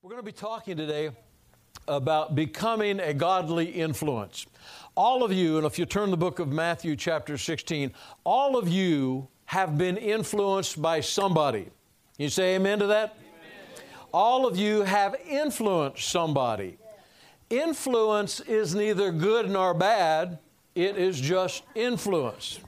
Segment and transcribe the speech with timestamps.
[0.00, 1.10] We're going to be talking today
[1.88, 4.46] about becoming a godly influence.
[4.96, 8.68] All of you, and if you turn the book of Matthew, chapter 16, all of
[8.68, 11.70] you have been influenced by somebody.
[12.16, 13.16] You say amen to that?
[13.18, 13.84] Amen.
[14.14, 16.78] All of you have influenced somebody.
[17.50, 20.38] Influence is neither good nor bad,
[20.76, 22.60] it is just influence.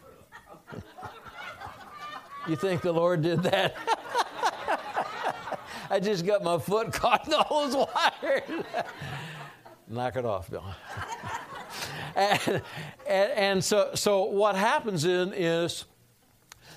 [2.49, 3.77] you think the Lord did that?
[5.91, 8.64] I just got my foot caught in those wires.
[9.88, 10.65] Knock it off, Bill.
[12.16, 12.62] and,
[13.09, 15.84] and, and, so, so what happens in is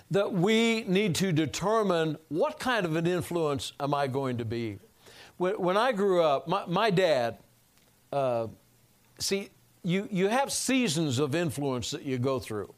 [0.09, 4.79] that we need to determine what kind of an influence am I going to be.
[5.38, 7.38] When, when I grew up, my, my dad,
[8.11, 8.47] uh,
[9.19, 9.49] see,
[9.83, 12.73] you, you have seasons of influence that you go through.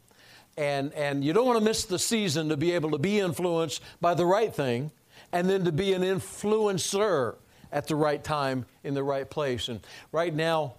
[0.58, 3.82] And, and you don't want to miss the season to be able to be influenced
[4.02, 4.90] by the right thing
[5.32, 7.36] and then to be an influencer
[7.72, 9.68] at the right time in the right place.
[9.68, 9.80] And
[10.12, 10.74] right now,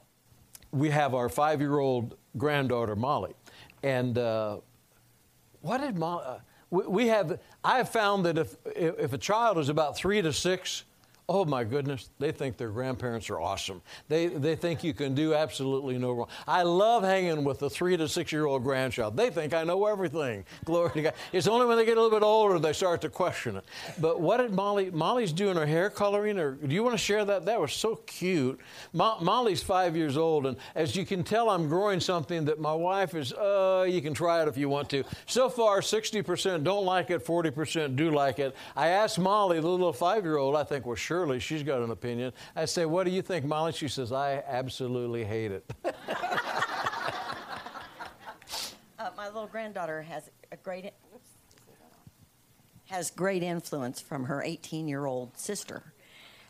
[0.72, 3.34] we have our five year old granddaughter, Molly.
[3.84, 4.58] And uh,
[5.62, 6.38] what did Molly, uh,
[6.70, 10.34] we, we, have, I have found that if, if a child is about three to
[10.34, 10.84] six,
[11.30, 13.82] Oh my goodness, they think their grandparents are awesome.
[14.08, 16.30] They, they think you can do absolutely no wrong.
[16.48, 19.18] I love hanging with the three to six year old grandchild.
[19.18, 20.46] They think I know everything.
[20.64, 21.14] Glory to God.
[21.34, 23.66] It's only when they get a little bit older they start to question it.
[24.00, 27.26] But what did Molly, Molly's doing her hair coloring, or do you want to share
[27.26, 27.44] that?
[27.44, 28.58] That was so cute.
[28.94, 32.74] Mo, Molly's five years old, and as you can tell, I'm growing something that my
[32.74, 35.04] wife is, uh, you can try it if you want to.
[35.26, 38.55] So far, 60% don't like it, 40% do like it.
[38.78, 41.82] I asked Molly, the little five year old, I think, well, sure surely she's got
[41.82, 42.32] an opinion.
[42.55, 43.71] I say, What do you think, Molly?
[43.71, 45.74] She says, I absolutely hate it.
[45.84, 45.91] uh,
[49.18, 50.93] my little granddaughter has a great
[52.85, 55.82] has great influence from her 18 year old sister.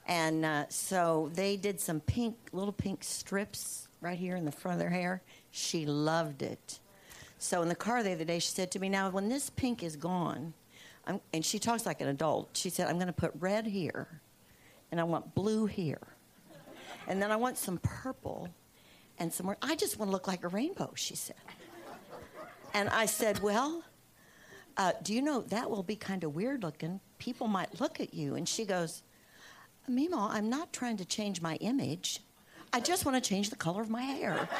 [0.06, 4.74] And uh, so they did some pink, little pink strips right here in the front
[4.74, 5.22] of their hair.
[5.52, 6.80] She loved it.
[7.40, 9.82] So in the car the other day, she said to me, Now, when this pink
[9.82, 10.54] is gone,
[11.06, 14.20] I'm, and she talks like an adult, she said, I'm going to put red here
[14.92, 16.08] and I want blue here.
[17.08, 18.50] And then I want some purple
[19.18, 19.58] and some more.
[19.62, 21.36] I just want to look like a rainbow, she said.
[22.74, 23.84] And I said, Well,
[24.76, 27.00] uh, do you know that will be kind of weird looking?
[27.18, 28.36] People might look at you.
[28.36, 29.04] And she goes,
[29.90, 32.22] Mimo, I'm not trying to change my image.
[32.74, 34.50] I just want to change the color of my hair.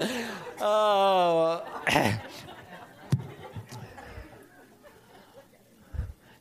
[0.60, 1.62] oh.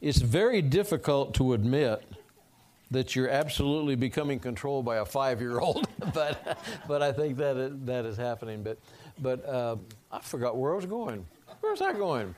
[0.02, 2.04] it's very difficult to admit
[2.92, 8.06] that you're absolutely becoming controlled by a five-year-old, but but I think that is, that
[8.06, 8.64] is happening.
[8.64, 8.78] But
[9.20, 9.76] but uh,
[10.12, 11.26] I forgot where I was going.
[11.60, 12.34] Where's that going?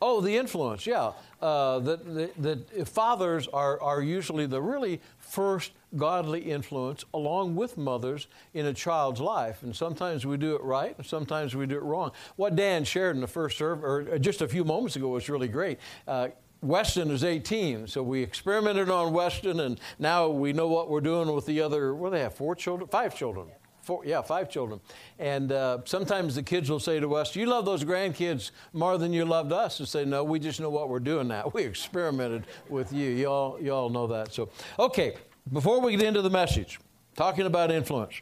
[0.00, 1.12] Oh, the influence, yeah.
[1.40, 7.78] Uh, that, that, that fathers are, are usually the really first godly influence along with
[7.78, 9.62] mothers in a child's life.
[9.62, 12.12] And sometimes we do it right, and sometimes we do it wrong.
[12.36, 15.28] What Dan shared in the first serve, or uh, just a few moments ago, was
[15.28, 15.78] really great.
[16.06, 16.28] Uh,
[16.62, 21.32] Weston is 18, so we experimented on Weston, and now we know what we're doing
[21.32, 21.92] with the other.
[21.92, 22.34] Do they have?
[22.34, 23.48] Four children, five children.
[23.86, 24.80] Four, yeah, five children.
[25.20, 29.12] And uh, sometimes the kids will say to us, You love those grandkids more than
[29.12, 29.78] you loved us.
[29.78, 31.52] And say, No, we just know what we're doing now.
[31.54, 33.10] We experimented with you.
[33.10, 34.34] Y'all, y'all know that.
[34.34, 35.14] So, okay,
[35.52, 36.80] before we get into the message,
[37.14, 38.20] talking about influence,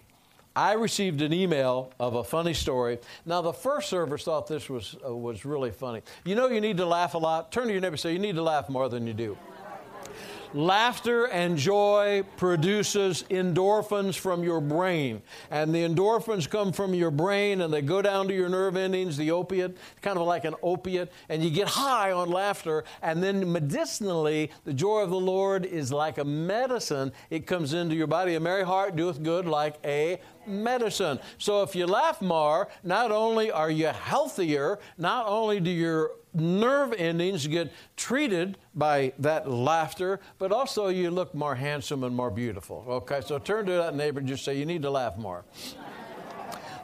[0.55, 2.99] I received an email of a funny story.
[3.25, 6.03] Now, the first service thought this was, uh, was really funny.
[6.27, 7.51] You know, you need to laugh a lot.
[7.51, 9.39] Turn to your neighbor and say, You need to laugh more than you do.
[10.55, 15.21] Laughter and joy produces endorphins from your brain.
[15.51, 19.17] And the endorphins come from your brain and they go down to your nerve endings,
[19.17, 22.85] the opiate, kind of like an opiate, and you get high on laughter.
[23.03, 27.11] And then medicinally, the joy of the Lord is like a medicine.
[27.31, 28.37] It comes into your body.
[28.37, 31.19] A merry heart doeth good like a medicine.
[31.39, 36.93] So if you laugh more, not only are you healthier, not only do your nerve
[36.95, 42.85] endings get treated by that laughter, but also you look more handsome and more beautiful.
[42.89, 45.45] Okay, so turn to that neighbor and just say, You need to laugh more.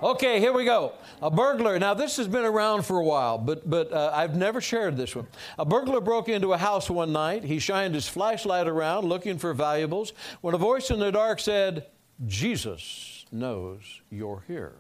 [0.03, 0.95] Okay, here we go.
[1.21, 1.79] A burglar.
[1.79, 5.15] Now, this has been around for a while, but, but uh, I've never shared this
[5.15, 5.27] one.
[5.59, 7.45] A burglar broke into a house one night.
[7.45, 11.87] He shined his flashlight around looking for valuables when a voice in the dark said,
[12.27, 14.75] Jesus knows you're here.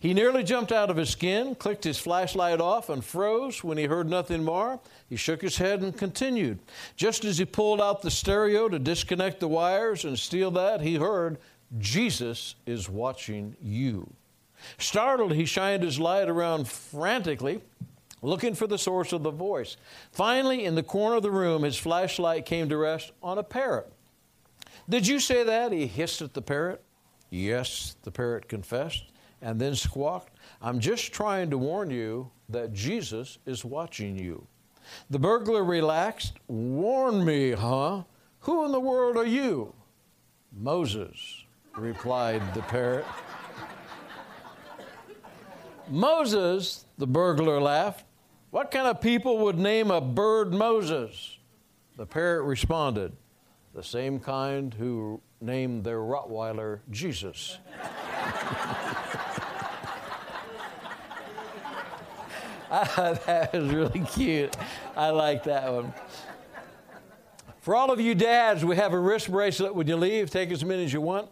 [0.00, 3.84] He nearly jumped out of his skin, clicked his flashlight off, and froze when he
[3.84, 4.80] heard nothing more.
[5.08, 6.58] He shook his head and continued.
[6.96, 10.96] Just as he pulled out the stereo to disconnect the wires and steal that, he
[10.96, 11.38] heard,
[11.78, 14.10] Jesus is watching you.
[14.78, 17.60] Startled, he shined his light around frantically
[18.22, 19.76] looking for the source of the voice.
[20.10, 23.92] Finally, in the corner of the room, his flashlight came to rest on a parrot.
[24.88, 25.72] Did you say that?
[25.72, 26.82] He hissed at the parrot.
[27.34, 29.06] Yes, the parrot confessed,
[29.42, 34.46] and then squawked, I'm just trying to warn you that Jesus is watching you.
[35.10, 36.34] The burglar relaxed.
[36.46, 38.04] Warn me, huh?
[38.38, 39.74] Who in the world are you?
[40.56, 41.44] Moses,
[41.76, 43.04] replied the parrot.
[45.88, 48.06] Moses, the burglar laughed.
[48.50, 51.36] What kind of people would name a bird Moses?
[51.96, 53.16] The parrot responded,
[53.74, 57.58] The same kind who named their Rottweiler Jesus.
[62.70, 64.56] that was really cute.
[64.96, 65.92] I like that one.
[67.62, 70.30] For all of you dads, we have a wrist bracelet when you leave.
[70.30, 71.28] Take as many as you want.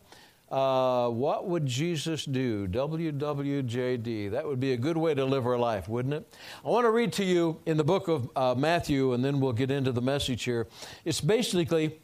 [0.51, 2.67] Uh, what would Jesus do?
[2.67, 4.33] WWJD.
[4.33, 6.37] That would be a good way to live our life, wouldn't it?
[6.65, 9.53] I want to read to you in the book of uh, Matthew, and then we'll
[9.53, 10.67] get into the message here.
[11.05, 12.02] It's basically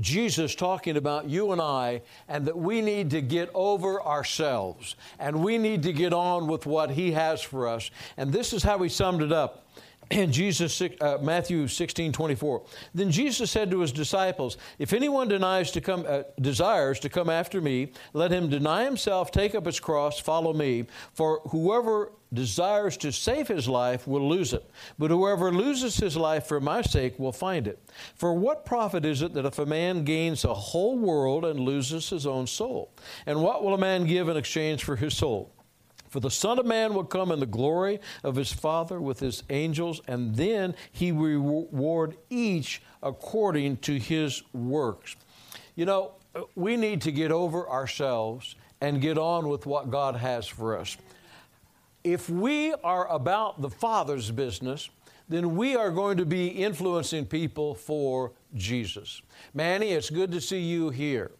[0.00, 5.42] Jesus talking about you and I, and that we need to get over ourselves and
[5.42, 7.90] we need to get on with what He has for us.
[8.16, 9.66] And this is how He summed it up.
[10.10, 12.62] In Jesus, uh, Matthew 16, 24.
[12.94, 17.30] Then Jesus said to his disciples, If anyone denies to come, uh, desires to come
[17.30, 20.86] after me, let him deny himself, take up his cross, follow me.
[21.14, 24.68] For whoever desires to save his life will lose it,
[24.98, 27.78] but whoever loses his life for my sake will find it.
[28.16, 32.10] For what profit is it that if a man gains a whole world and loses
[32.10, 32.92] his own soul?
[33.24, 35.53] And what will a man give in exchange for his soul?
[36.14, 39.42] For the Son of Man will come in the glory of his Father with his
[39.50, 45.16] angels, and then he will reward each according to his works.
[45.74, 46.12] You know,
[46.54, 50.96] we need to get over ourselves and get on with what God has for us
[52.04, 54.90] if we are about the Father's business,
[55.28, 59.20] then we are going to be influencing people for Jesus.
[59.52, 61.32] Manny, it's good to see you here.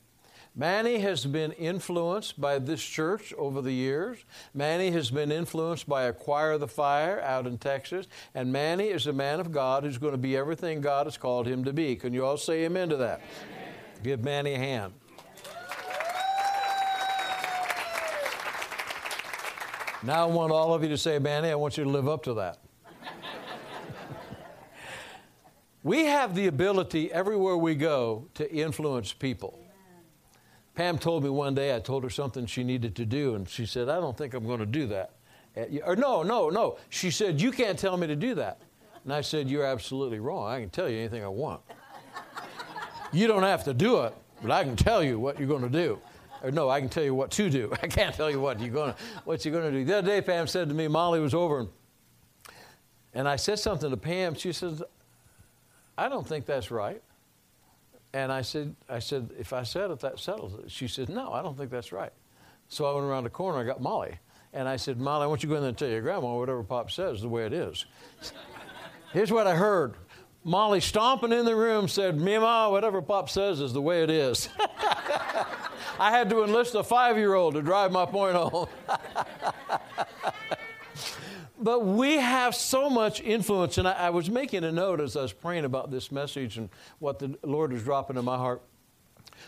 [0.56, 4.24] Manny has been influenced by this church over the years.
[4.54, 8.06] Manny has been influenced by a choir of the Fire out in Texas.
[8.36, 11.48] And Manny is a man of God who's going to be everything God has called
[11.48, 11.96] him to be.
[11.96, 13.20] Can you all say amen to that?
[13.20, 13.74] Amen.
[14.04, 14.92] Give Manny a hand.
[20.04, 22.22] Now I want all of you to say, Manny, I want you to live up
[22.24, 22.58] to that.
[25.82, 29.63] we have the ability everywhere we go to influence people.
[30.74, 33.64] Pam told me one day, I told her something she needed to do, and she
[33.64, 35.12] said, I don't think I'm going to do that.
[35.84, 36.78] Or, no, no, no.
[36.90, 38.60] She said, You can't tell me to do that.
[39.04, 40.50] And I said, You're absolutely wrong.
[40.50, 41.60] I can tell you anything I want.
[43.12, 45.68] you don't have to do it, but I can tell you what you're going to
[45.68, 46.00] do.
[46.42, 47.72] Or no, I can tell you what to do.
[47.82, 49.84] I can't tell you what you're going to what you're going to do.
[49.84, 51.68] The other day, Pam said to me, Molly was over,
[53.14, 54.34] and I said something to Pam.
[54.34, 54.82] She says,
[55.96, 57.00] "I don't think that's right."
[58.14, 61.32] And I said, "I said if I said it, that settles it." She said, "No,
[61.32, 62.12] I don't think that's right."
[62.68, 63.58] So I went around the corner.
[63.58, 64.18] I got Molly,
[64.52, 66.34] and I said, "Molly, I want you to go in there and tell your grandma
[66.38, 67.84] whatever Pop says is the way it is."
[69.12, 69.94] Here's what I heard.
[70.44, 74.50] Molly stomping in the room said, Mima, whatever Pop says is the way it is.
[75.98, 78.68] I had to enlist a five year old to drive my point home.
[81.64, 85.22] but we have so much influence, and I, I, was making a note as I
[85.22, 86.68] was praying about this message and
[86.98, 88.60] what the Lord was dropping in my heart.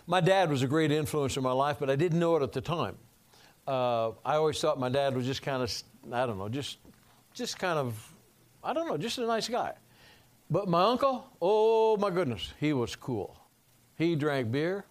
[0.07, 2.52] My dad was a great influence in my life, but I didn't know it at
[2.52, 2.97] the time.
[3.69, 5.71] Uh, I always thought my dad was just kind of,
[6.11, 6.79] I don't know, just,
[7.35, 8.12] just kind of,
[8.64, 9.75] I don't know, just a nice guy.
[10.50, 13.38] But my uncle, oh my goodness, he was cool.
[13.95, 14.87] He drank beer,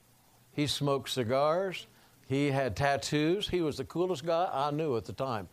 [0.51, 1.87] he smoked cigars,
[2.27, 3.47] he had tattoos.
[3.47, 5.47] He was the coolest guy I knew at the time.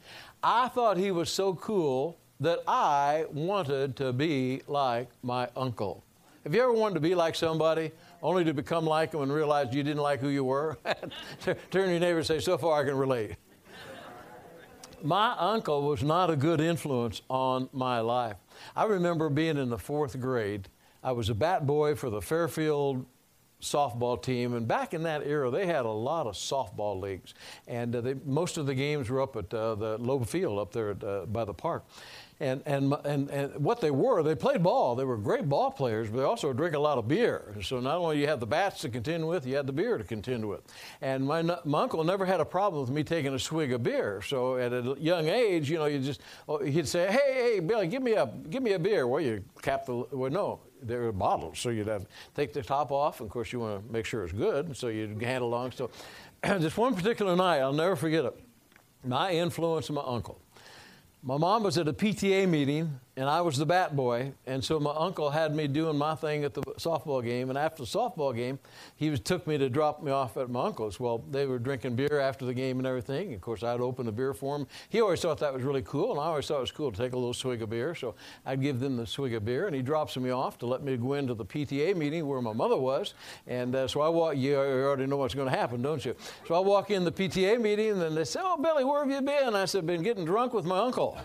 [0.44, 6.02] I thought he was so cool that I wanted to be like my uncle.
[6.42, 9.72] Have you ever wanted to be like somebody only to become like them and realize
[9.72, 10.76] you didn't like who you were?
[11.40, 13.36] Turn to your neighbor and say, So far I can relate.
[15.04, 18.36] my uncle was not a good influence on my life.
[18.74, 20.66] I remember being in the fourth grade.
[21.04, 23.06] I was a bat boy for the Fairfield
[23.62, 24.54] softball team.
[24.54, 27.34] And back in that era, they had a lot of softball leagues.
[27.66, 30.72] And uh, they, most of the games were up at uh, the Loeb Field up
[30.72, 31.84] there at, uh, by the park.
[32.42, 34.96] And, and, and, and what they were, they played ball.
[34.96, 37.54] They were great ball players, but they also drink a lot of beer.
[37.62, 40.02] So not only you had the bats to contend with, you had the beer to
[40.02, 40.62] contend with.
[41.00, 44.22] And my, my uncle never had a problem with me taking a swig of beer.
[44.22, 47.86] So at a young age, you know, you just, oh, he'd say, hey, hey, Billy,
[47.86, 49.06] give me a, give me a beer.
[49.06, 52.90] Well, you cap the, well, no, they were bottles, so you'd have take the top
[52.90, 53.20] off.
[53.20, 55.72] Of course, you want to make sure it's good, so you'd hand along.
[55.76, 55.90] So,
[56.42, 58.36] this one particular night, I'll never forget it.
[59.04, 60.40] My influence, my uncle
[61.24, 64.80] my mom was at a PTA meeting and I was the bat boy, and so
[64.80, 67.50] my uncle had me doing my thing at the softball game.
[67.50, 68.58] And after the softball game,
[68.96, 70.98] he was, took me to drop me off at my uncle's.
[70.98, 73.34] Well, they were drinking beer after the game and everything.
[73.34, 74.66] Of course, I'd open the beer for him.
[74.88, 76.96] He always thought that was really cool, and I always thought it was cool to
[76.96, 77.94] take a little swig of beer.
[77.94, 78.14] So
[78.46, 80.96] I'd give them the swig of beer, and he drops me off to let me
[80.96, 83.12] go into the PTA meeting where my mother was.
[83.46, 84.38] And uh, so I walk.
[84.38, 86.16] You already know what's going to happen, don't you?
[86.48, 89.10] So I walk in the PTA meeting, and then they say, "Oh, Billy, where have
[89.10, 91.18] you been?" I said, "Been getting drunk with my uncle."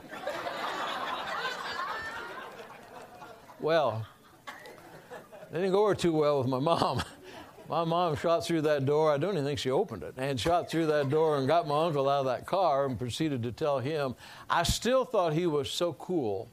[3.59, 4.05] Well.
[4.47, 7.01] It didn't go over too well with my mom.
[7.69, 9.11] My mom shot through that door.
[9.11, 10.13] I don't even think she opened it.
[10.15, 13.43] And shot through that door and got my uncle out of that car and proceeded
[13.43, 14.15] to tell him.
[14.49, 16.49] I still thought he was so cool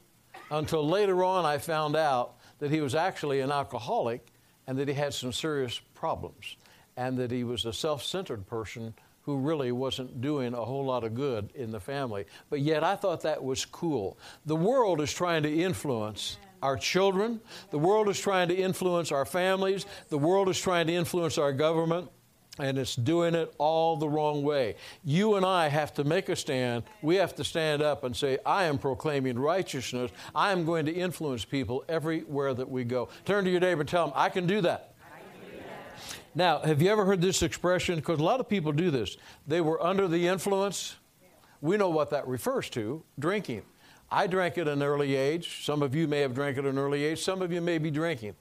[0.51, 4.27] until later on I found out that he was actually an alcoholic
[4.67, 6.57] and that he had some serious problems
[6.97, 11.03] and that he was a self centered person who really wasn't doing a whole lot
[11.05, 12.25] of good in the family.
[12.49, 14.17] But yet I thought that was cool.
[14.45, 17.39] The world is trying to influence our children.
[17.69, 19.85] The world is trying to influence our families.
[20.09, 22.09] The world is trying to influence our government.
[22.57, 24.77] And it's doing it all the wrong way.
[25.03, 26.83] You and I have to make a stand.
[27.01, 30.09] We have to stand up and say, I am proclaiming righteousness.
[30.33, 33.09] I am going to influence people everywhere that we go.
[33.25, 34.93] Turn to your neighbor and tell them, I can do that.
[36.33, 37.95] Now, have you ever heard this expression?
[37.97, 39.17] Because a lot of people do this.
[39.47, 40.95] They were under the influence.
[41.61, 43.63] We know what that refers to drinking.
[44.15, 45.65] I drank at an early age.
[45.65, 47.21] Some of you may have drank at an early age.
[47.21, 48.33] Some of you may be drinking.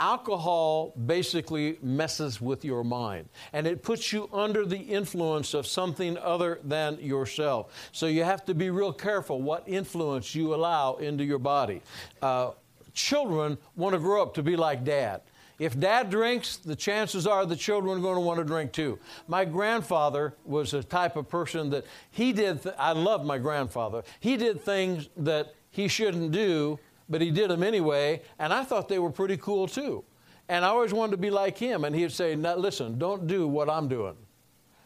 [0.00, 6.16] Alcohol basically messes with your mind and it puts you under the influence of something
[6.16, 7.90] other than yourself.
[7.92, 11.82] So you have to be real careful what influence you allow into your body.
[12.22, 12.52] Uh,
[12.94, 15.20] children want to grow up to be like dad.
[15.60, 18.98] If dad drinks, the chances are the children are going to want to drink too.
[19.28, 24.02] My grandfather was a type of person that he did, th- I love my grandfather.
[24.20, 26.78] He did things that he shouldn't do,
[27.10, 30.02] but he did them anyway, and I thought they were pretty cool too.
[30.48, 33.68] And I always wanted to be like him, and he'd say, Listen, don't do what
[33.68, 34.16] I'm doing.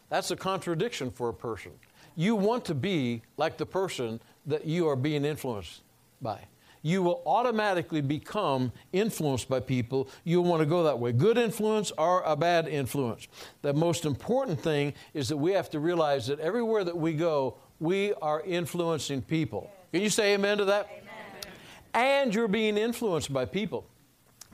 [0.09, 1.71] That's a contradiction for a person.
[2.17, 5.83] You want to be like the person that you are being influenced
[6.21, 6.41] by
[6.85, 10.07] you will automatically become influenced by people.
[10.23, 11.13] You'll want to go that way.
[11.13, 13.27] Good influence or a bad influence.
[13.63, 17.57] The most important thing is that we have to realize that everywhere that we go,
[17.79, 19.71] we are influencing people.
[19.91, 20.87] Can you say amen to that?
[20.91, 21.53] Amen.
[21.95, 23.87] And you're being influenced by people.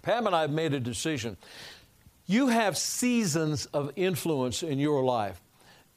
[0.01, 1.35] Pam and I have made a decision.
[2.27, 5.41] You have seasons of influence in your life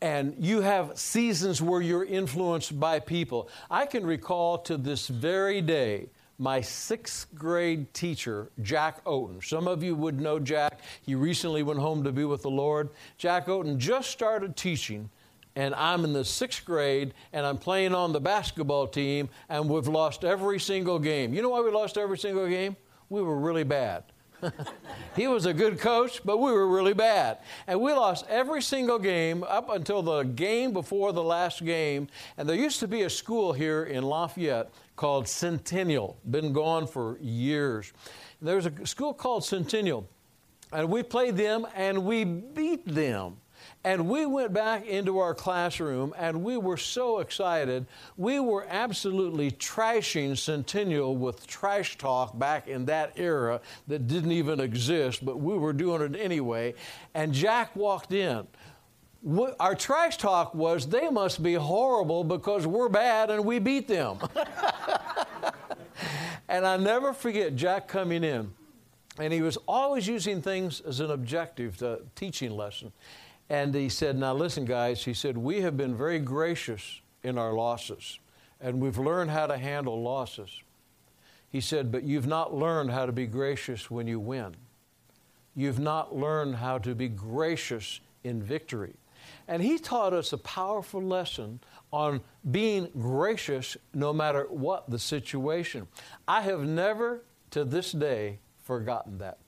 [0.03, 3.49] and you have seasons where you're influenced by people.
[3.71, 9.43] I can recall to this very day my sixth grade teacher, Jack Oten.
[9.43, 10.81] Some of you would know Jack.
[11.03, 12.91] He recently went home to be with the Lord.
[13.19, 15.11] Jack Oten just started teaching,
[15.55, 19.87] and I'm in the sixth grade, and I'm playing on the basketball team, and we've
[19.87, 21.33] lost every single game.
[21.33, 22.77] You know why we lost every single game?
[23.09, 24.05] We were really bad.
[25.17, 27.39] he was a good coach, but we were really bad.
[27.67, 32.09] And we lost every single game up until the game before the last game.
[32.37, 37.19] And there used to be a school here in Lafayette called Centennial, been gone for
[37.21, 37.93] years.
[38.41, 40.09] There was a school called Centennial,
[40.73, 43.37] and we played them and we beat them.
[43.85, 47.85] And we went back into our classroom and we were so excited.
[48.17, 54.59] We were absolutely trashing Centennial with trash talk back in that era that didn't even
[54.59, 56.75] exist, but we were doing it anyway.
[57.13, 58.47] And Jack walked in.
[59.61, 64.19] Our trash talk was they must be horrible because we're bad and we beat them.
[66.49, 68.53] and I never forget Jack coming in,
[69.19, 72.93] and he was always using things as an objective to teaching lesson.
[73.51, 77.53] And he said, Now listen, guys, he said, we have been very gracious in our
[77.53, 78.19] losses,
[78.61, 80.63] and we've learned how to handle losses.
[81.51, 84.57] He said, But you've not learned how to be gracious when you win.
[85.55, 88.95] You've not learned how to be gracious in victory.
[89.47, 91.61] And he taught us a powerful lesson
[91.93, 92.21] on
[92.51, 95.87] being gracious no matter what the situation.
[96.27, 99.39] I have never to this day forgotten that.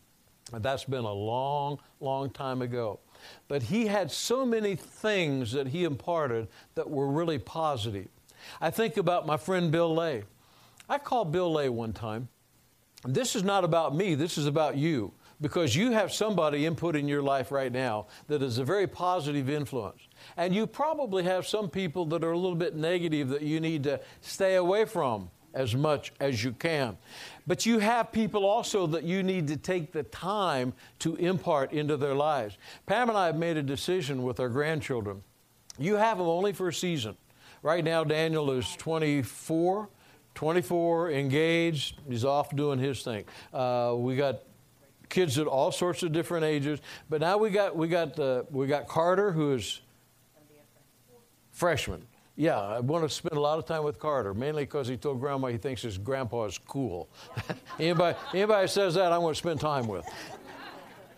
[0.52, 3.00] That's been a long, long time ago.
[3.48, 8.08] But he had so many things that he imparted that were really positive.
[8.60, 10.24] I think about my friend Bill Lay.
[10.88, 12.28] I called Bill Lay one time.
[13.04, 17.06] This is not about me, this is about you because you have somebody input in
[17.08, 20.08] your life right now that is a very positive influence.
[20.36, 23.84] And you probably have some people that are a little bit negative that you need
[23.84, 26.96] to stay away from as much as you can.
[27.46, 31.96] But you have people also that you need to take the time to impart into
[31.96, 32.58] their lives.
[32.86, 35.22] Pam and I have made a decision with our grandchildren.
[35.78, 37.16] You have them only for a season.
[37.62, 39.88] Right now, Daniel is 24.
[40.34, 42.00] 24, engaged.
[42.06, 43.24] He's off doing his thing.
[43.54, 44.40] Uh, we got
[45.08, 48.66] kids at all sorts of different ages, but now we got we got uh, we
[48.66, 49.80] got Carter, who is
[51.52, 52.06] freshman.
[52.36, 54.98] Yeah, uh, I want to spend a lot of time with Carter, mainly because he
[54.98, 57.08] told Grandma he thinks his grandpa is cool.
[57.80, 60.06] anybody, anybody says that, I want to spend time with.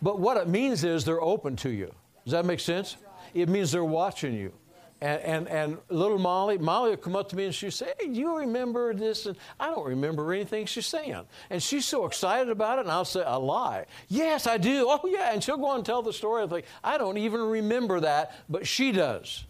[0.01, 1.93] But what it means is they're open to you.
[2.23, 2.95] Does that make sense?
[3.33, 4.53] It means they're watching you.
[5.01, 8.07] And, and, and, little Molly, Molly would come up to me and she'd say, Hey,
[8.07, 9.27] do you remember this?
[9.27, 11.21] And I don't remember anything she's saying.
[11.49, 13.85] And she's so excited about it, and I'll say, I lie.
[14.09, 14.87] Yes, I do.
[14.89, 15.31] Oh, yeah.
[15.33, 16.43] And she'll go on and tell the story.
[16.43, 19.45] I'm like, I don't even remember that, but she does.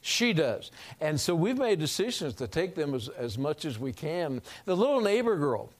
[0.00, 0.70] She does.
[1.00, 4.42] And so we've made decisions to take them as, as much as we can.
[4.64, 5.72] The little neighbor girl,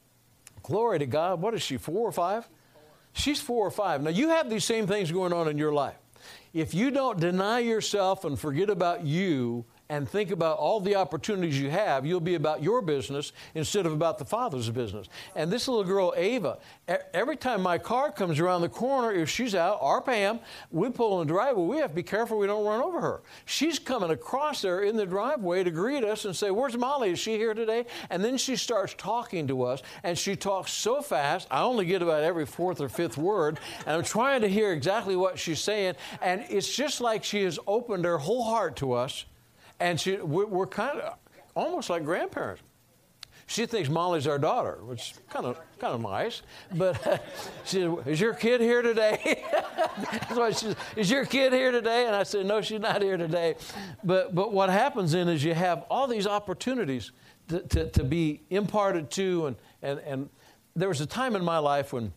[0.63, 2.49] glory to God, what is she, four or five?
[3.13, 4.03] She's four or five.
[4.03, 5.97] Now, you have these same things going on in your life.
[6.53, 11.59] If you don't deny yourself and forget about you and think about all the opportunities
[11.59, 15.09] you have, you'll be about your business instead of about the Father's business.
[15.35, 16.59] And this little girl, Ava,
[17.15, 20.41] every time my car comes around the corner, if she's out, or Pam,
[20.71, 23.23] we pull in the driveway, we have to be careful we don't run over her.
[23.47, 27.13] She's coming across there in the driveway to greet us and say, Where's Molly?
[27.13, 27.87] Is she here today?
[28.11, 32.03] And then she starts talking to us, and she talks so fast, I only get
[32.03, 35.95] about every fourth or fifth word, and I'm trying to hear exactly what she's saying.
[36.21, 39.25] And it's just like she has opened her whole heart to us
[39.81, 41.19] and she, we're kind of
[41.55, 42.63] almost like grandparents.
[43.49, 46.43] She thinks Molly's our daughter, which is kind of kind of nice.
[46.75, 47.17] But uh,
[47.65, 49.43] she said, "Is your kid here today?"
[50.13, 53.01] That's why she said, "Is your kid here today?" And I said, "No, she's not
[53.01, 53.57] here today."
[54.05, 57.11] But but what happens then is you have all these opportunities
[57.49, 60.29] to, to, to be imparted to, and and and
[60.77, 62.13] there was a time in my life when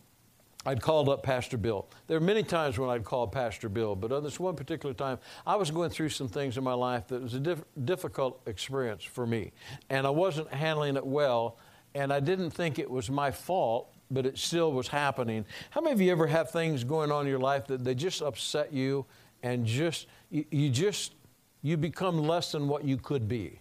[0.66, 1.88] I'd called up Pastor Bill.
[2.08, 5.18] There are many times when I'd call Pastor Bill, but on this one particular time,
[5.46, 9.04] I was going through some things in my life that was a diff- difficult experience
[9.04, 9.54] for me.
[9.90, 11.58] And I wasn't handling it well,
[11.96, 15.46] and I didn't think it was my fault, but it still was happening.
[15.72, 18.22] How many of you ever have things going on in your life that they just
[18.22, 19.06] upset you
[19.42, 21.16] and just, you, you just,
[21.64, 23.60] you become less than what you could be?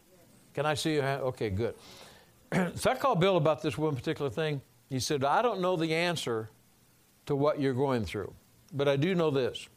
[0.53, 1.01] Can I see you?
[1.01, 1.77] Okay, good.
[2.75, 4.61] so I called Bill about this one particular thing.
[4.91, 6.51] He said, I don't know the answer
[7.31, 8.35] to what you're going through.
[8.73, 9.69] But I do know this.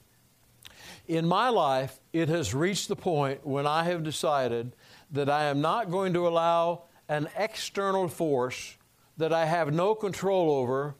[1.07, 4.75] In my life, it has reached the point when I have decided
[5.11, 8.75] that I am not going to allow an external force
[9.17, 10.95] that I have no control over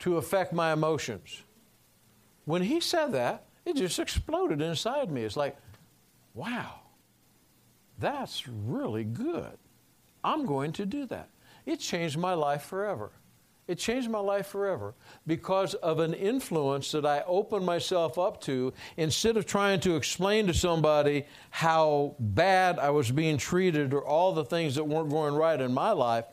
[0.00, 1.42] to affect my emotions.
[2.46, 5.22] When he said that, it just exploded inside me.
[5.22, 5.56] It's like,
[6.32, 6.80] wow,
[7.98, 9.58] that's really good.
[10.22, 11.28] I'm going to do that.
[11.66, 13.12] It changed my life forever.
[13.66, 14.94] It changed my life forever
[15.26, 20.46] because of an influence that I opened myself up to instead of trying to explain
[20.48, 25.34] to somebody how bad I was being treated or all the things that weren't going
[25.34, 26.26] right in my life.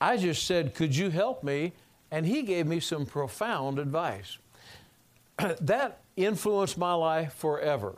[0.00, 1.72] I just said, Could you help me?
[2.12, 4.38] And he gave me some profound advice.
[5.60, 7.96] that influenced my life forever.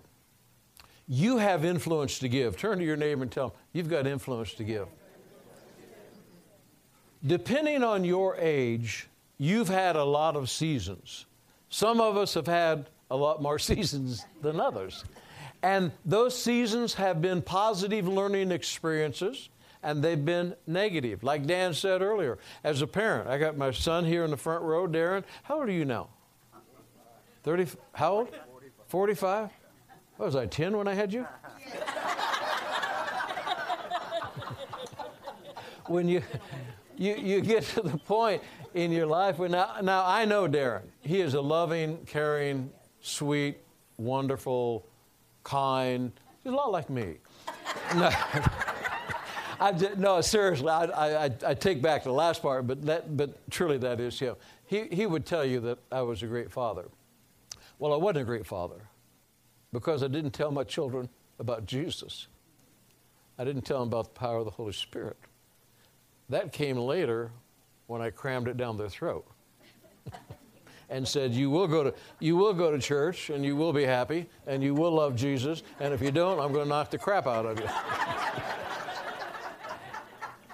[1.08, 2.56] You have influence to give.
[2.56, 4.88] Turn to your neighbor and tell them, You've got influence to give
[7.26, 9.08] depending on your age,
[9.38, 11.26] you've had a lot of seasons.
[11.68, 15.04] Some of us have had a lot more seasons than others.
[15.62, 19.48] And those seasons have been positive learning experiences
[19.84, 21.22] and they've been negative.
[21.22, 24.62] Like Dan said earlier, as a parent, I got my son here in the front
[24.62, 25.24] row, Darren.
[25.42, 26.08] How old are you now?
[27.42, 28.28] 30, how old?
[28.86, 29.50] 45?
[30.16, 31.26] What was I, 10 when I had you?
[35.86, 36.22] when you
[37.02, 38.42] you, you get to the point
[38.74, 40.82] in your life where now, now I know Darren.
[41.00, 43.58] He is a loving, caring, sweet,
[43.96, 44.86] wonderful,
[45.42, 46.12] kind.
[46.44, 47.16] He's a lot like me.
[47.96, 48.10] no,
[49.78, 53.78] just, no, seriously, I, I, I, take back the last part, but, that, but truly
[53.78, 54.36] that is him.
[54.66, 56.84] He, he would tell you that I was a great father.
[57.80, 58.80] Well, I wasn't a great father
[59.72, 61.08] because I didn't tell my children
[61.40, 62.28] about Jesus.
[63.38, 65.16] I didn't tell them about the power of the Holy Spirit.
[66.32, 67.30] That came later
[67.88, 69.26] when I crammed it down their throat
[70.88, 73.84] and said, you will, go to, you will go to church and you will be
[73.84, 76.96] happy and you will love Jesus, and if you don't, I'm going to knock the
[76.96, 77.66] crap out of you.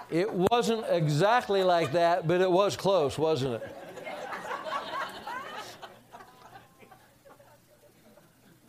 [0.19, 3.75] it wasn't exactly like that, but it was close, wasn't it?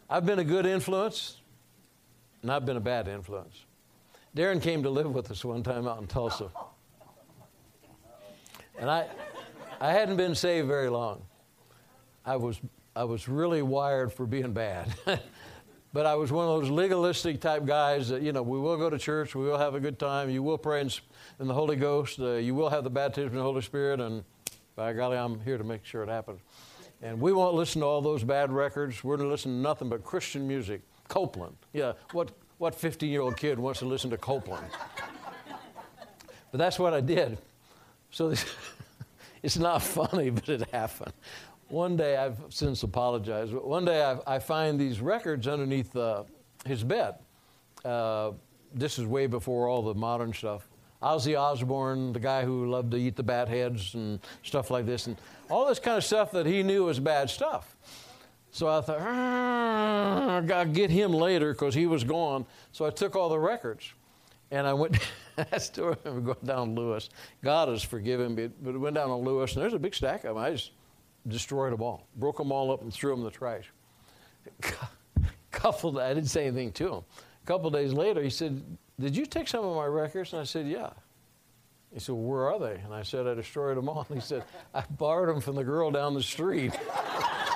[0.09, 1.39] I've been a good influence,
[2.43, 3.65] and I've been a bad influence.
[4.37, 6.51] Darren came to live with us one time out in Tulsa.
[8.81, 9.07] And I,
[9.79, 11.23] I hadn't been saved very long.
[12.25, 12.59] I was,
[12.97, 14.95] I was really wired for being bad.
[15.93, 18.89] but I was one of those legalistic type guys that, you know, we will go
[18.89, 20.91] to church, we will have a good time, you will pray in,
[21.41, 24.25] in the Holy Ghost, uh, you will have the baptism in the Holy Spirit, and
[24.77, 26.41] by golly, I'm here to make sure it happens.
[27.03, 29.05] And we won't listen to all those bad records.
[29.05, 30.81] We're going to listen to nothing but Christian music.
[31.09, 31.57] Copeland.
[31.75, 34.67] Yeah, what, what 15 year old kid wants to listen to Copeland?
[36.51, 37.39] but that's what I did.
[38.11, 38.35] So
[39.43, 41.13] it's not funny, but it happened.
[41.69, 46.25] One day, I've since apologized, but one day I, I find these records underneath uh,
[46.67, 47.15] his bed.
[47.85, 48.33] Uh,
[48.75, 50.69] this is way before all the modern stuff.
[51.03, 55.07] Ozzy Osbourne, the guy who loved to eat the bat heads and stuff like this,
[55.07, 55.17] and
[55.49, 57.77] all this kind of stuff that he knew was bad stuff.
[58.53, 62.45] So I thought, I got to get him later because he was gone.
[62.73, 63.95] So I took all the records
[64.51, 64.99] and I went,
[65.53, 67.11] I still remember going down Lewis.
[67.43, 70.25] God has forgiven me, but I went down to Lewis and there's a big stack
[70.25, 70.39] of them.
[70.39, 70.73] I just
[71.29, 73.71] destroyed them all, broke them all up and threw them in the trash.
[75.51, 77.05] Couple, I didn't say anything to him.
[77.43, 78.63] A couple days later, he said,
[78.99, 80.33] Did you take some of my records?
[80.33, 80.91] And I said, Yeah.
[81.93, 82.81] He said, well, Where are they?
[82.81, 84.07] And I said, I destroyed them all.
[84.09, 86.73] And he said, I borrowed them from the girl down the street.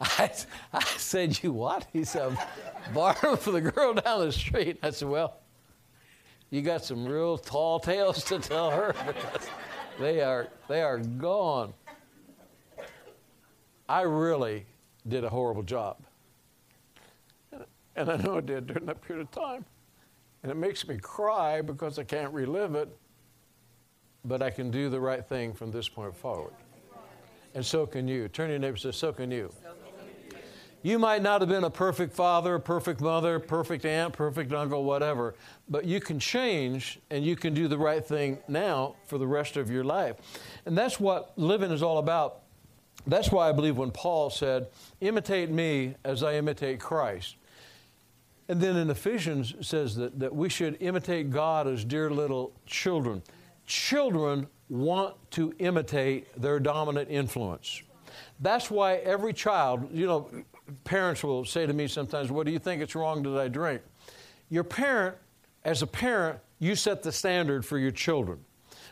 [0.00, 0.30] I,
[0.72, 1.86] I said, You what?
[1.92, 2.36] He said,
[2.92, 4.78] Borrowed them from the girl down the street.
[4.82, 5.38] I said, Well,
[6.50, 9.48] you got some real tall tales to tell her because
[9.98, 11.72] they are, they are gone.
[13.88, 14.66] I really
[15.06, 15.98] did a horrible job.
[17.96, 19.64] And I know I did during that period of time.
[20.42, 22.88] And it makes me cry because I can't relive it,
[24.24, 26.52] but I can do the right thing from this point forward.
[27.54, 28.28] And so can you.
[28.28, 29.50] Turn your neighbor and say, So can you.
[30.84, 35.34] You might not have been a perfect father, perfect mother, perfect aunt, perfect uncle, whatever,
[35.66, 39.56] but you can change and you can do the right thing now for the rest
[39.56, 40.16] of your life.
[40.66, 42.40] And that's what living is all about.
[43.06, 44.66] That's why I believe when Paul said,
[45.00, 47.36] Imitate me as I imitate Christ.
[48.50, 53.22] And then in Ephesians says that, that we should imitate God as dear little children.
[53.64, 57.80] Children want to imitate their dominant influence.
[58.40, 60.28] That's why every child, you know,
[60.84, 63.82] parents will say to me sometimes, What do you think it's wrong that I drink?
[64.48, 65.16] Your parent,
[65.64, 68.38] as a parent, you set the standard for your children.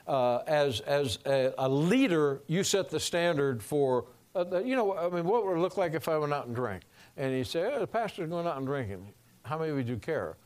[0.07, 5.09] Uh, as as a, a, leader, you set the standard for, uh, you know, I
[5.09, 6.83] mean, what would it look like if I went out and drank?
[7.17, 9.13] And you say, oh, the pastor's going out and drinking.
[9.45, 10.37] How many would you care?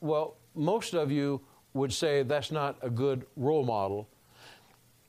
[0.00, 1.40] Well, most of you
[1.74, 4.08] would say that's not a good role model.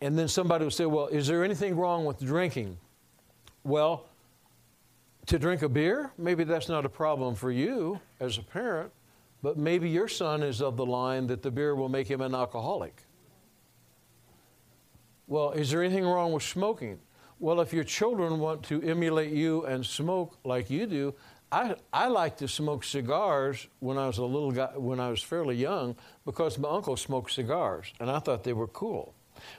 [0.02, 2.78] And then somebody would say, well, is there anything wrong with drinking?
[3.64, 4.06] Well,
[5.28, 8.92] to drink a beer, maybe that's not a problem for you as a parent,
[9.42, 12.36] but maybe your son is of the line that the beer will make him an
[12.36, 13.04] alcoholic.
[15.28, 17.00] Well, is there anything wrong with smoking?
[17.40, 21.16] Well, if your children want to emulate you and smoke like you do,
[21.52, 25.22] I, I like to smoke cigars when I was a little guy, when I was
[25.22, 29.14] fairly young, because my uncle smoked cigars, and I thought they were cool.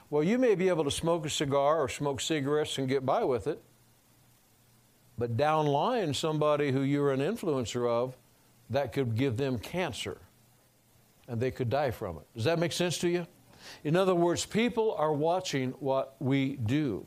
[0.09, 3.23] Well, you may be able to smoke a cigar or smoke cigarettes and get by
[3.23, 3.61] with it,
[5.17, 8.17] but downline, somebody who you're an influencer of,
[8.69, 10.17] that could give them cancer
[11.27, 12.23] and they could die from it.
[12.35, 13.27] Does that make sense to you?
[13.83, 17.05] In other words, people are watching what we do.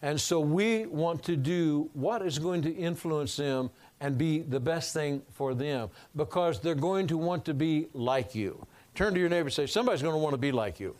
[0.00, 4.60] And so we want to do what is going to influence them and be the
[4.60, 8.66] best thing for them because they're going to want to be like you.
[8.94, 10.96] Turn to your neighbor and say, Somebody's going to want to be like you.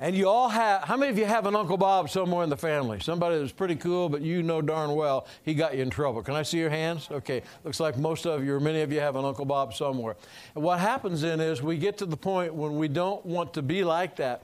[0.00, 2.56] And you all have, how many of you have an Uncle Bob somewhere in the
[2.56, 2.98] family?
[2.98, 6.20] Somebody that's pretty cool, but you know darn well he got you in trouble.
[6.22, 7.08] Can I see your hands?
[7.10, 10.16] Okay, looks like most of you, or many of you, have an Uncle Bob somewhere.
[10.56, 13.62] And what happens then is we get to the point when we don't want to
[13.62, 14.42] be like that.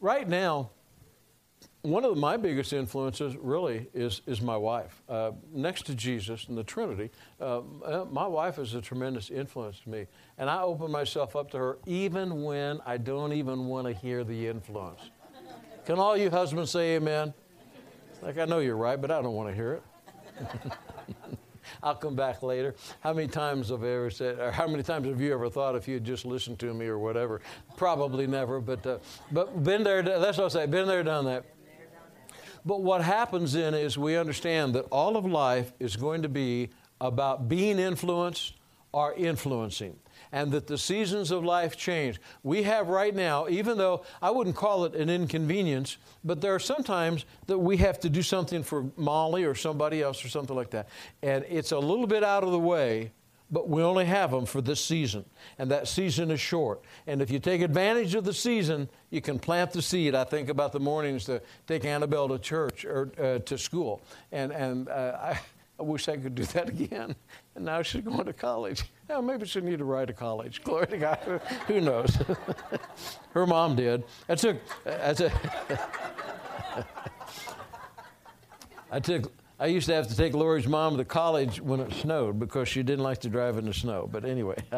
[0.00, 0.70] Right now,
[1.90, 5.02] one of my biggest influences really is, is my wife.
[5.08, 9.80] Uh, next to Jesus and the Trinity, uh, uh, my wife is a tremendous influence
[9.80, 10.06] to me.
[10.38, 14.24] And I open myself up to her even when I don't even want to hear
[14.24, 15.10] the influence.
[15.84, 17.32] Can all you husbands say amen?
[18.22, 19.82] Like, I know you're right, but I don't want to hear it.
[21.82, 22.74] I'll come back later.
[23.00, 25.76] How many times have I ever said, or how many times have you ever thought
[25.76, 27.40] if you had just listened to me or whatever?
[27.76, 28.98] Probably never, but, uh,
[29.32, 31.44] but been there, that's what I say, been there, done that.
[32.68, 36.68] But what happens then is we understand that all of life is going to be
[37.00, 38.52] about being influenced
[38.92, 39.98] or influencing
[40.32, 42.20] and that the seasons of life change.
[42.42, 46.58] We have right now, even though I wouldn't call it an inconvenience, but there are
[46.58, 50.68] sometimes that we have to do something for Molly or somebody else or something like
[50.72, 50.90] that.
[51.22, 53.12] And it's a little bit out of the way,
[53.50, 55.24] but we only have them for this season,
[55.58, 56.82] and that season is short.
[57.06, 60.14] And if you take advantage of the season, you can plant the seed.
[60.14, 64.52] I think about the mornings to take Annabelle to church or uh, to school, and
[64.52, 65.40] and uh, I,
[65.80, 67.14] I wish I could do that again.
[67.54, 68.84] And now she's going to college.
[69.08, 70.62] Yeah, maybe she need to ride to college.
[70.64, 71.40] Glory to God.
[71.68, 72.18] Who knows?
[73.32, 74.04] Her mom did.
[74.28, 74.32] I.
[74.32, 75.32] I took.
[78.90, 82.38] I took I used to have to take Lori's mom to college when it snowed
[82.38, 84.08] because she didn't like to drive in the snow.
[84.10, 84.56] But anyway,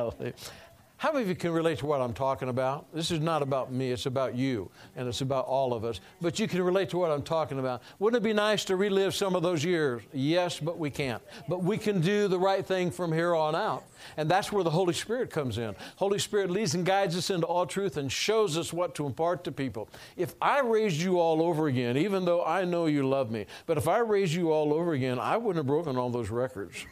[1.01, 2.85] how many of you can relate to what I'm talking about?
[2.93, 5.99] This is not about me, it's about you, and it's about all of us.
[6.21, 7.81] But you can relate to what I'm talking about.
[7.99, 10.03] Wouldn't it be nice to relive some of those years?
[10.13, 11.23] Yes, but we can't.
[11.49, 13.85] But we can do the right thing from here on out.
[14.19, 15.75] And that's where the Holy Spirit comes in.
[15.97, 19.43] Holy Spirit leads and guides us into all truth and shows us what to impart
[19.45, 19.89] to people.
[20.19, 23.79] If I raised you all over again, even though I know you love me, but
[23.79, 26.85] if I raised you all over again, I wouldn't have broken all those records.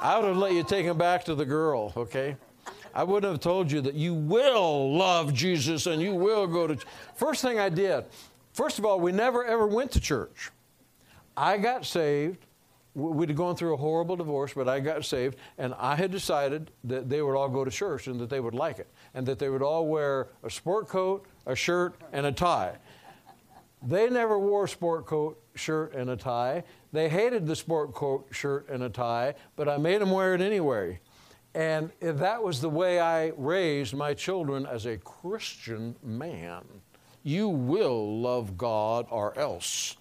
[0.00, 2.34] I would have let you take them back to the girl, okay?
[2.98, 6.76] I wouldn't have told you that you will love Jesus and you will go to.
[7.14, 8.06] First thing I did,
[8.54, 10.50] first of all, we never ever went to church.
[11.36, 12.44] I got saved
[12.94, 17.08] we'd gone through a horrible divorce, but I got saved, and I had decided that
[17.08, 19.48] they would all go to church and that they would like it, and that they
[19.48, 22.78] would all wear a sport coat, a shirt, and a tie.
[23.86, 26.64] They never wore a sport coat, shirt, and a tie.
[26.92, 30.40] They hated the sport coat, shirt, and a tie, but I made them wear it
[30.40, 30.98] anyway.
[31.58, 36.64] And that was the way I raised my children as a Christian man.
[37.24, 39.96] You will love God or else.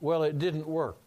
[0.00, 0.98] Well, it didn't work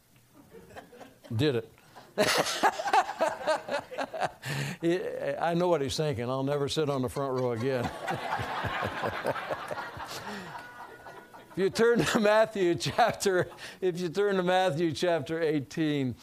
[1.36, 1.70] did it.
[5.40, 6.30] I know what he's thinking.
[6.30, 7.90] I'll never sit on the front row again.
[11.52, 13.48] if you turn to Matthew chapter,
[13.80, 16.16] if you turn to Matthew chapter 18,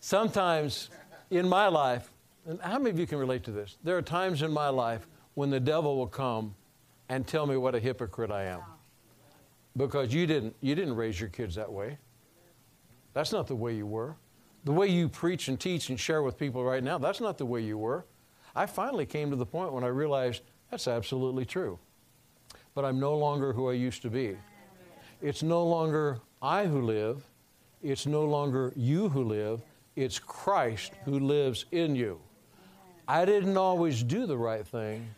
[0.00, 0.90] sometimes
[1.30, 2.10] in my life,
[2.48, 3.76] and how many of you can relate to this?
[3.84, 6.54] There are times in my life when the devil will come
[7.10, 8.62] and tell me what a hypocrite I am.
[9.76, 11.98] Because you didn't you didn't raise your kids that way.
[13.12, 14.16] That's not the way you were.
[14.64, 17.46] The way you preach and teach and share with people right now, that's not the
[17.46, 18.06] way you were.
[18.56, 21.78] I finally came to the point when I realized that's absolutely true.
[22.74, 24.36] But I'm no longer who I used to be.
[25.20, 27.24] It's no longer I who live,
[27.82, 29.60] it's no longer you who live,
[29.96, 32.20] it's Christ who lives in you.
[33.10, 35.08] I didn't always do the right thing,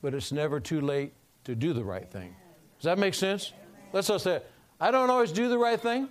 [0.00, 2.34] but it's never too late to do the right thing.
[2.78, 3.52] Does that make sense?
[3.92, 4.40] Let's all say.
[4.80, 6.08] I don't always do the right thing,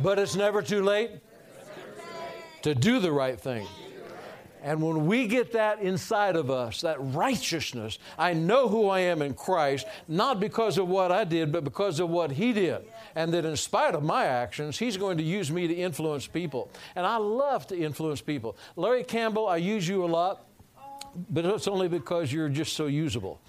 [0.00, 1.10] but it's never too late
[2.62, 3.66] to do the right thing.
[4.62, 9.20] And when we get that inside of us, that righteousness, I know who I am
[9.20, 12.82] in Christ, not because of what I did, but because of what He did.
[13.16, 16.70] And that in spite of my actions, He's going to use me to influence people.
[16.94, 18.56] And I love to influence people.
[18.76, 20.46] Larry Campbell, I use you a lot,
[21.28, 23.40] but it's only because you're just so usable.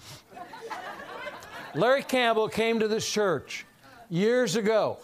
[1.74, 3.66] Larry Campbell came to this church
[4.10, 4.98] years ago.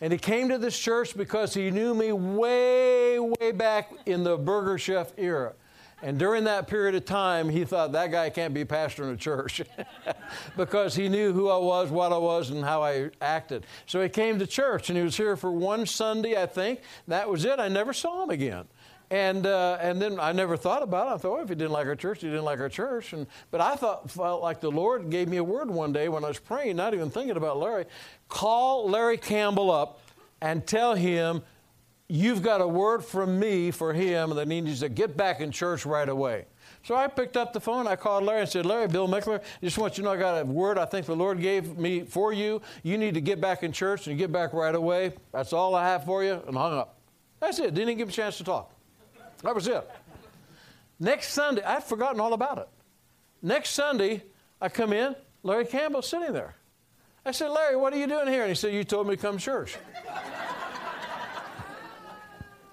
[0.00, 4.36] And he came to this church because he knew me way, way back in the
[4.36, 5.52] Burger Chef era.
[6.02, 9.16] And during that period of time, he thought that guy can't be pastor in a
[9.16, 9.60] church
[10.56, 13.66] because he knew who I was, what I was, and how I acted.
[13.84, 16.80] So he came to church and he was here for one Sunday, I think.
[17.06, 17.60] That was it.
[17.60, 18.64] I never saw him again.
[19.10, 21.14] And, uh, and then I never thought about it.
[21.14, 23.12] I thought, well, if he didn't like our church, he didn't like our church.
[23.12, 26.24] And, but I thought, felt like the Lord gave me a word one day when
[26.24, 27.86] I was praying, not even thinking about Larry.
[28.28, 30.00] Call Larry Campbell up
[30.40, 31.42] and tell him,
[32.08, 35.50] you've got a word from me for him that he needs to get back in
[35.50, 36.46] church right away.
[36.84, 37.88] So I picked up the phone.
[37.88, 40.40] I called Larry and said, Larry, Bill Mickler, just want you to know I got
[40.40, 42.62] a word I think the Lord gave me for you.
[42.84, 45.12] You need to get back in church and get back right away.
[45.32, 46.40] That's all I have for you.
[46.46, 47.00] And hung up.
[47.40, 47.74] That's it.
[47.74, 48.72] Didn't even give him a chance to talk.
[49.42, 49.88] That was it.
[50.98, 52.68] Next Sunday, I'd forgotten all about it.
[53.42, 54.22] Next Sunday,
[54.60, 56.54] I come in, Larry Campbell's sitting there.
[57.24, 58.42] I said, Larry, what are you doing here?
[58.42, 59.76] And he said, You told me to come to church.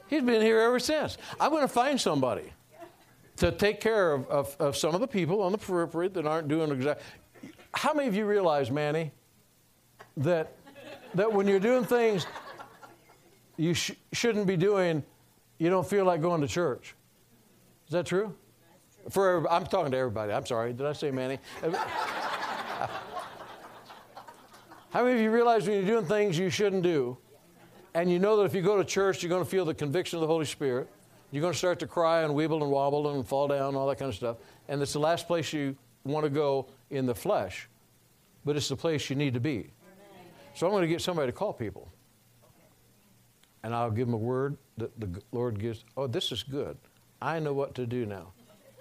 [0.07, 1.17] He's been here ever since.
[1.39, 2.53] I'm going to find somebody
[3.37, 6.47] to take care of, of, of, some of the people on the periphery that aren't
[6.47, 7.05] doing exactly.
[7.73, 9.11] How many of you realize, Manny,
[10.17, 10.55] that,
[11.13, 12.25] that when you're doing things
[13.57, 15.03] you sh- shouldn't be doing,
[15.57, 16.95] you don't feel like going to church.
[17.87, 18.35] Is that true?
[19.09, 20.33] For I'm talking to everybody.
[20.33, 20.73] I'm sorry.
[20.73, 21.39] Did I say Manny?
[24.89, 27.17] How many of you realize when you're doing things you shouldn't do,
[27.93, 30.17] and you know that if you go to church, you're going to feel the conviction
[30.17, 30.89] of the Holy Spirit?
[31.31, 33.99] You're going to start to cry and weeble and wobble and fall down all that
[33.99, 34.37] kind of stuff.
[34.69, 37.69] And it's the last place you want to go in the flesh,
[38.45, 39.71] but it's the place you need to be.
[40.55, 41.91] So I'm going to get somebody to call people.
[43.63, 45.83] And I'll give them a word that the Lord gives.
[45.95, 46.77] Oh, this is good.
[47.21, 48.31] I know what to do now.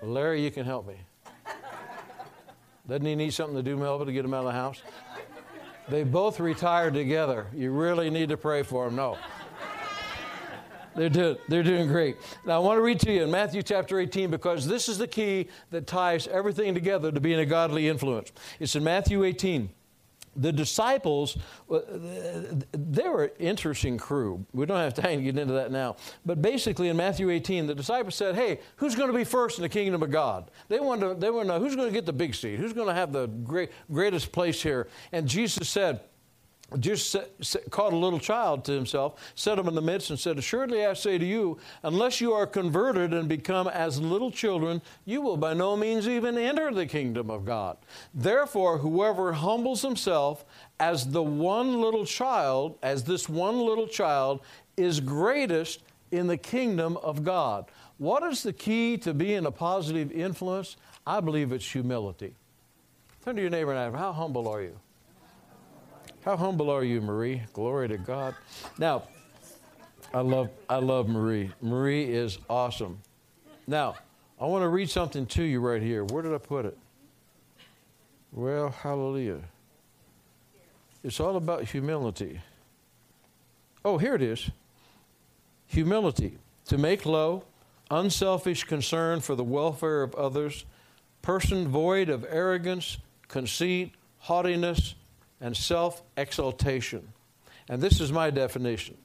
[0.03, 0.97] Larry, you can help me.
[2.89, 4.81] Doesn't he need something to do, Melba, to get him out of the house?
[5.89, 7.47] They both retired together.
[7.55, 8.97] You really need to pray for them.
[8.97, 9.19] No.
[10.95, 12.17] They're doing, they're doing great.
[12.47, 15.07] Now, I want to read to you in Matthew chapter 18 because this is the
[15.07, 18.33] key that ties everything together to being a godly influence.
[18.61, 19.69] It's in Matthew 18
[20.37, 21.37] the disciples,
[21.71, 21.81] uh,
[22.73, 24.45] they were an interesting crew.
[24.53, 25.97] We don't have time to get into that now.
[26.25, 29.63] But basically, in Matthew 18, the disciples said, Hey, who's going to be first in
[29.63, 30.51] the kingdom of God?
[30.69, 32.59] They wanted to, they wanted to know who's going to get the big seat?
[32.59, 34.89] Who's going to have the great, greatest place here?
[35.13, 36.01] And Jesus said,
[36.81, 37.17] just
[37.71, 40.95] called a little child to himself, set him in the midst, and said, Assuredly I
[40.95, 45.55] say to you, unless you are converted and become as little children, you will by
[45.55, 47.77] no means even enter the kingdom of God.
[48.13, 50.45] Therefore, whoever humbles himself
[50.81, 54.41] as the one little child, as this one little child,
[54.77, 57.67] is greatest in the kingdom of God.
[57.99, 60.77] What is the key to being a positive influence?
[61.07, 62.35] I believe it's humility.
[63.25, 64.79] Turn to your neighbor and ask, How humble are you?
[66.27, 67.43] How humble are you, Marie?
[67.53, 68.35] Glory to God.
[68.81, 69.05] Now,
[70.13, 71.53] I love, I love Marie.
[71.63, 72.99] Marie is awesome.
[73.69, 73.95] Now,
[74.41, 76.05] I want to read something to you right here.
[76.05, 76.77] Where did I put it?
[78.33, 79.39] Well, hallelujah.
[81.05, 82.41] It's all about humility.
[83.85, 84.51] Oh, here it is.
[85.69, 86.39] Humility.
[86.65, 87.45] To make low,
[87.89, 90.65] unselfish concern for the welfare of others,
[91.23, 94.97] person void of arrogance, conceit, haughtiness,
[95.41, 97.13] and self exaltation.
[97.69, 98.97] And this is my definition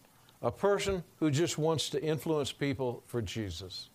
[0.42, 3.90] a person who just wants to influence people for Jesus,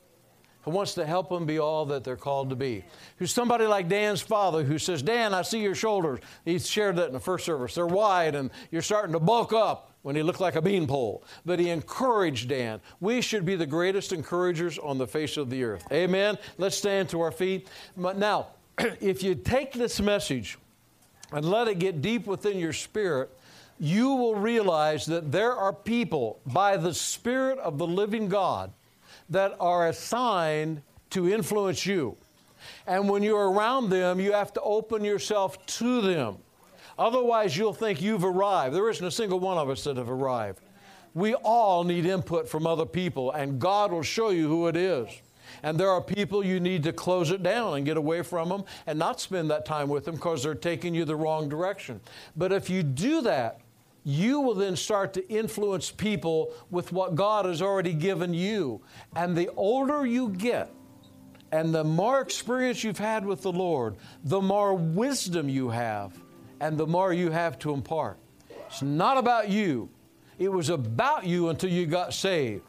[0.63, 2.85] who wants to help them be all that they're called to be.
[3.17, 6.21] Who's somebody like Dan's father who says, Dan, I see your shoulders.
[6.45, 7.75] He shared that in the first service.
[7.75, 11.25] They're wide and you're starting to bulk up when he looked like a beanpole.
[11.45, 12.81] But he encouraged Dan.
[13.01, 15.85] We should be the greatest encouragers on the face of the earth.
[15.91, 16.39] Amen.
[16.59, 17.69] Let's stand to our feet.
[17.97, 20.59] Now, if you take this message,
[21.33, 23.31] and let it get deep within your spirit,
[23.79, 28.73] you will realize that there are people by the Spirit of the living God
[29.29, 32.17] that are assigned to influence you.
[32.87, 36.39] And when you're around them, you have to open yourself to them.
[36.99, 38.75] Otherwise, you'll think you've arrived.
[38.75, 40.61] There isn't a single one of us that have arrived.
[41.15, 45.09] We all need input from other people, and God will show you who it is.
[45.63, 48.65] And there are people you need to close it down and get away from them
[48.87, 52.01] and not spend that time with them because they're taking you the wrong direction.
[52.37, 53.61] But if you do that,
[54.05, 58.81] you will then start to influence people with what God has already given you.
[59.17, 60.71] And the older you get,
[61.51, 66.17] and the more experience you've had with the Lord, the more wisdom you have,
[66.61, 68.19] and the more you have to impart.
[68.69, 69.91] It's not about you,
[70.39, 72.63] it was about you until you got saved.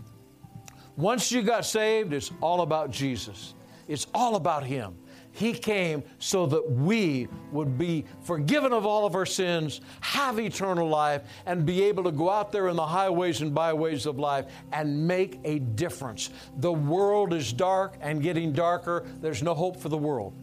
[0.97, 3.53] Once you got saved, it's all about Jesus.
[3.87, 4.95] It's all about Him.
[5.31, 10.89] He came so that we would be forgiven of all of our sins, have eternal
[10.89, 14.47] life, and be able to go out there in the highways and byways of life
[14.73, 16.31] and make a difference.
[16.57, 19.05] The world is dark and getting darker.
[19.21, 20.33] There's no hope for the world.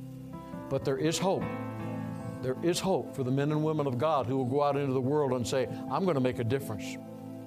[0.70, 1.42] But there is hope.
[2.40, 4.92] There is hope for the men and women of God who will go out into
[4.92, 6.96] the world and say, I'm going to make a difference.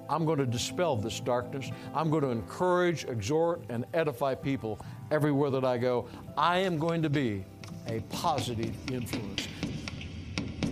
[0.08, 1.70] I'm going to dispel this darkness.
[1.94, 6.08] I'm going to encourage, exhort, and edify people everywhere that I go.
[6.36, 7.44] I am going to be
[7.86, 9.48] a positive influence.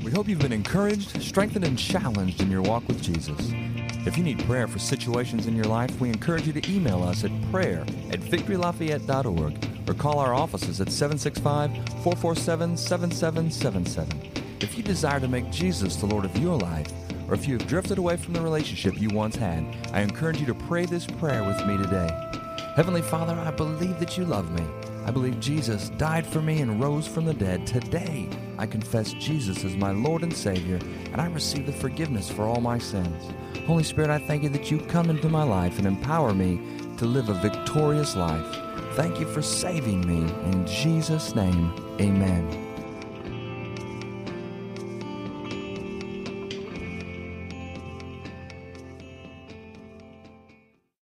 [0.02, 3.52] We hope you've been encouraged, strengthened, and challenged in your walk with Jesus.
[4.06, 7.24] If you need prayer for situations in your life, we encourage you to email us
[7.24, 7.80] at prayer
[8.12, 11.72] at victorylafayette.org or call our offices at 765
[12.04, 14.32] 447 7777.
[14.60, 16.86] If you desire to make Jesus the Lord of your life,
[17.28, 20.46] or if you have drifted away from the relationship you once had, I encourage you
[20.46, 22.08] to pray this prayer with me today.
[22.76, 24.64] Heavenly Father, I believe that you love me.
[25.06, 27.66] I believe Jesus died for me and rose from the dead.
[27.66, 30.80] Today, I confess Jesus as my Lord and Savior,
[31.12, 33.32] and I receive the forgiveness for all my sins.
[33.66, 36.60] Holy Spirit, I thank you that you come into my life and empower me
[36.98, 38.46] to live a victorious life.
[38.94, 40.18] Thank you for saving me.
[40.50, 42.65] In Jesus' name, amen.